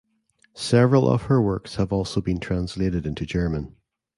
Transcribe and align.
Several 0.55 1.07
of 1.07 1.21
her 1.27 1.39
works 1.39 1.75
have 1.75 1.93
also 1.93 2.21
been 2.21 2.39
translated 2.39 3.05
into 3.05 3.23
German. 3.23 3.75